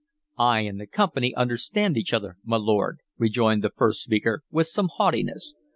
"I 0.39 0.61
and 0.61 0.79
the 0.81 0.87
Company 0.87 1.35
understand 1.35 1.95
each 1.95 2.11
other, 2.11 2.37
my 2.43 2.57
lord," 2.57 3.01
rejoined 3.19 3.63
the 3.63 3.69
first 3.69 4.01
speaker, 4.01 4.41
with 4.49 4.65
some 4.65 4.89
haughtiness. 4.91 5.53